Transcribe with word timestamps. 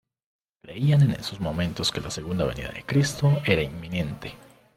Creían 0.63 1.03
en 1.03 1.11
esos 1.11 1.39
momentos 1.39 1.91
que 1.91 2.01
la 2.01 2.09
segunda 2.09 2.45
venida 2.45 2.69
de 2.69 2.81
Cristo 2.83 3.39
era 3.45 3.61
inminente. 3.61 4.33